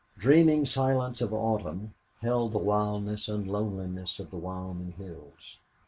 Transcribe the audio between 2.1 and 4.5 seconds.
held the wildness and loneliness of the